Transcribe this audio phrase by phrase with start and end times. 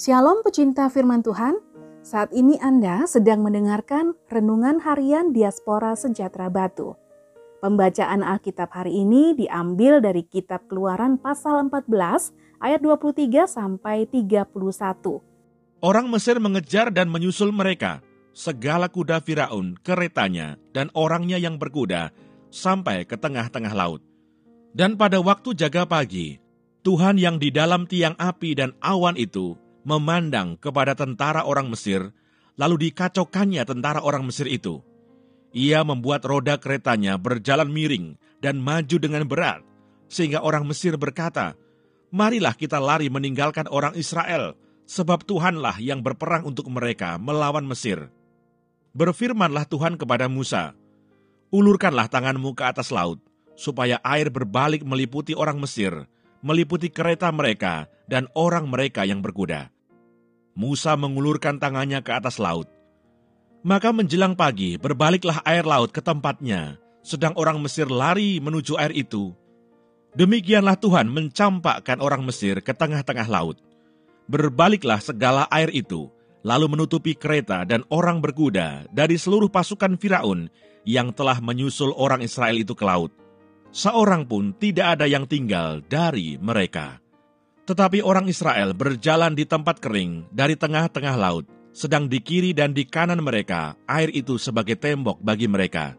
[0.00, 1.60] Shalom pecinta firman Tuhan,
[2.00, 6.96] saat ini Anda sedang mendengarkan Renungan Harian Diaspora Sejahtera Batu.
[7.60, 11.92] Pembacaan Alkitab hari ini diambil dari kitab Keluaran pasal 14
[12.64, 14.48] ayat 23 sampai 31.
[15.84, 18.00] Orang Mesir mengejar dan menyusul mereka,
[18.32, 22.08] segala kuda Firaun, keretanya, dan orangnya yang berkuda,
[22.48, 24.00] sampai ke tengah-tengah laut.
[24.72, 26.40] Dan pada waktu jaga pagi,
[26.88, 32.12] Tuhan yang di dalam tiang api dan awan itu memandang kepada tentara orang Mesir,
[32.60, 34.84] lalu dikacaukannya tentara orang Mesir itu.
[35.50, 39.64] Ia membuat roda keretanya berjalan miring dan maju dengan berat,
[40.06, 41.58] sehingga orang Mesir berkata,
[42.10, 48.10] Marilah kita lari meninggalkan orang Israel, sebab Tuhanlah yang berperang untuk mereka melawan Mesir.
[48.90, 50.74] Berfirmanlah Tuhan kepada Musa,
[51.50, 53.18] Ulurkanlah tanganmu ke atas laut,
[53.58, 56.06] supaya air berbalik meliputi orang Mesir,
[56.40, 59.68] meliputi kereta mereka dan orang mereka yang berkuda.
[60.56, 62.68] Musa mengulurkan tangannya ke atas laut.
[63.60, 69.36] Maka menjelang pagi berbaliklah air laut ke tempatnya, sedang orang Mesir lari menuju air itu.
[70.16, 73.60] Demikianlah Tuhan mencampakkan orang Mesir ke tengah-tengah laut.
[74.26, 76.10] Berbaliklah segala air itu,
[76.42, 80.48] lalu menutupi kereta dan orang berkuda dari seluruh pasukan Firaun
[80.88, 83.12] yang telah menyusul orang Israel itu ke laut
[83.70, 86.98] seorang pun tidak ada yang tinggal dari mereka.
[87.66, 92.82] Tetapi orang Israel berjalan di tempat kering dari tengah-tengah laut, sedang di kiri dan di
[92.82, 95.94] kanan mereka air itu sebagai tembok bagi mereka.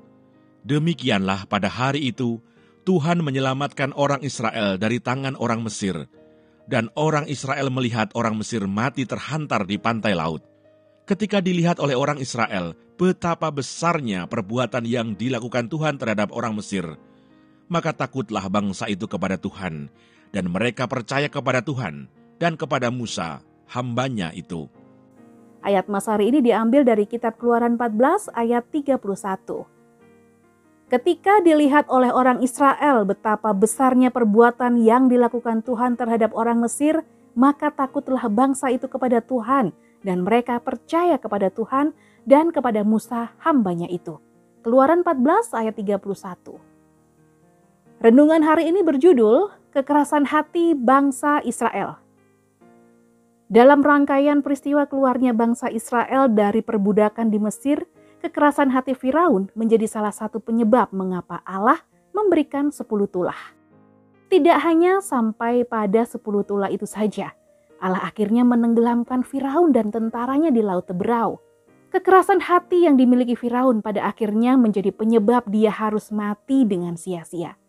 [0.68, 2.44] Demikianlah pada hari itu
[2.84, 6.12] Tuhan menyelamatkan orang Israel dari tangan orang Mesir,
[6.68, 10.44] dan orang Israel melihat orang Mesir mati terhantar di pantai laut.
[11.08, 17.00] Ketika dilihat oleh orang Israel betapa besarnya perbuatan yang dilakukan Tuhan terhadap orang Mesir,
[17.72, 19.88] maka takutlah bangsa itu kepada Tuhan,
[20.36, 23.40] dan mereka percaya kepada Tuhan dan kepada Musa,
[23.72, 24.68] hambanya itu.
[25.64, 29.00] Ayat Masari ini diambil dari kitab Keluaran 14 ayat 31.
[30.92, 37.00] Ketika dilihat oleh orang Israel betapa besarnya perbuatan yang dilakukan Tuhan terhadap orang Mesir,
[37.32, 39.72] maka takutlah bangsa itu kepada Tuhan
[40.04, 41.96] dan mereka percaya kepada Tuhan
[42.28, 44.20] dan kepada Musa hambanya itu.
[44.66, 46.71] Keluaran 14 ayat 31.
[48.02, 52.02] Renungan hari ini berjudul Kekerasan Hati Bangsa Israel.
[53.46, 57.86] Dalam rangkaian peristiwa keluarnya bangsa Israel dari perbudakan di Mesir,
[58.26, 61.78] kekerasan hati Firaun menjadi salah satu penyebab mengapa Allah
[62.10, 63.38] memberikan sepuluh tulah.
[64.34, 67.38] Tidak hanya sampai pada sepuluh tulah itu saja,
[67.78, 71.38] Allah akhirnya menenggelamkan Firaun dan tentaranya di Laut Teberau.
[71.94, 77.61] Kekerasan hati yang dimiliki Firaun pada akhirnya menjadi penyebab dia harus mati dengan sia-sia.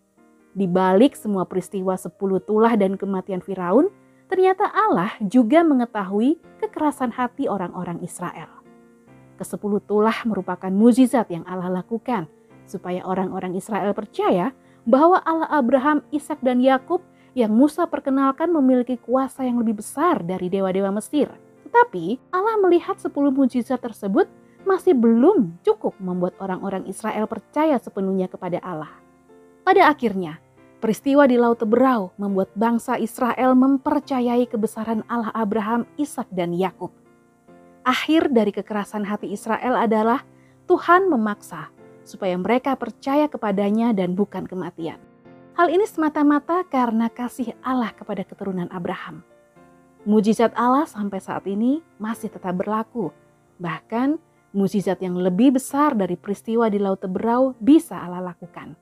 [0.52, 3.88] Di balik semua peristiwa sepuluh tulah dan kematian Firaun,
[4.28, 8.52] ternyata Allah juga mengetahui kekerasan hati orang-orang Israel.
[9.40, 12.28] Kesepuluh tulah merupakan mujizat yang Allah lakukan
[12.68, 14.52] supaya orang-orang Israel percaya
[14.84, 17.00] bahwa Allah Abraham, Ishak dan Yakub
[17.32, 21.32] yang Musa perkenalkan memiliki kuasa yang lebih besar dari dewa-dewa Mesir.
[21.64, 24.28] Tetapi Allah melihat sepuluh mujizat tersebut
[24.68, 28.92] masih belum cukup membuat orang-orang Israel percaya sepenuhnya kepada Allah.
[29.62, 30.42] Pada akhirnya,
[30.82, 36.90] peristiwa di Laut Teberau membuat bangsa Israel mempercayai kebesaran Allah Abraham, Ishak dan Yakub.
[37.86, 40.26] Akhir dari kekerasan hati Israel adalah
[40.66, 41.70] Tuhan memaksa
[42.02, 44.98] supaya mereka percaya kepadanya dan bukan kematian.
[45.54, 49.22] Hal ini semata-mata karena kasih Allah kepada keturunan Abraham.
[50.02, 53.14] Mujizat Allah sampai saat ini masih tetap berlaku.
[53.62, 54.18] Bahkan
[54.50, 58.74] mujizat yang lebih besar dari peristiwa di Laut Teberau bisa Allah lakukan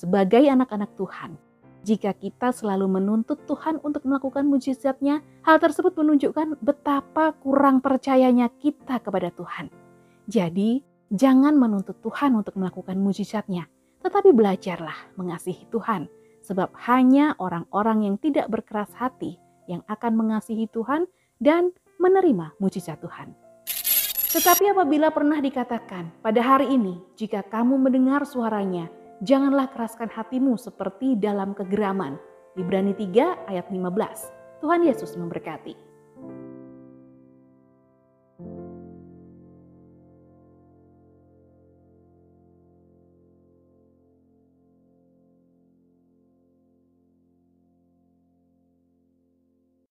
[0.00, 1.36] sebagai anak-anak Tuhan.
[1.84, 9.00] Jika kita selalu menuntut Tuhan untuk melakukan mujizatnya, hal tersebut menunjukkan betapa kurang percayanya kita
[9.00, 9.68] kepada Tuhan.
[10.28, 10.80] Jadi,
[11.12, 13.68] jangan menuntut Tuhan untuk melakukan mujizatnya,
[14.04, 16.08] tetapi belajarlah mengasihi Tuhan,
[16.44, 21.08] sebab hanya orang-orang yang tidak berkeras hati yang akan mengasihi Tuhan
[21.40, 23.32] dan menerima mujizat Tuhan.
[24.30, 28.86] Tetapi apabila pernah dikatakan pada hari ini, jika kamu mendengar suaranya,
[29.20, 32.16] janganlah keraskan hatimu seperti dalam kegeraman.
[32.56, 34.64] Ibrani 3 ayat 15.
[34.64, 35.89] Tuhan Yesus memberkati.